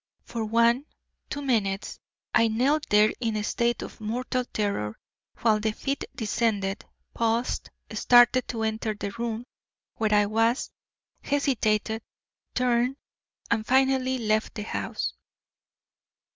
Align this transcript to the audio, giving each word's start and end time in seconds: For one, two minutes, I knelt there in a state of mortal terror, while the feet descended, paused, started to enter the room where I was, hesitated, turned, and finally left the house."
For 0.23 0.43
one, 0.43 0.85
two 1.29 1.43
minutes, 1.43 1.99
I 2.33 2.47
knelt 2.47 2.87
there 2.89 3.11
in 3.19 3.35
a 3.35 3.43
state 3.43 3.83
of 3.83 4.01
mortal 4.01 4.45
terror, 4.45 4.97
while 5.41 5.59
the 5.59 5.73
feet 5.73 6.05
descended, 6.15 6.83
paused, 7.13 7.69
started 7.93 8.47
to 8.47 8.63
enter 8.63 8.95
the 8.95 9.11
room 9.11 9.45
where 9.97 10.11
I 10.15 10.25
was, 10.25 10.71
hesitated, 11.23 12.01
turned, 12.55 12.97
and 13.51 13.63
finally 13.63 14.17
left 14.17 14.55
the 14.55 14.63
house." 14.63 15.13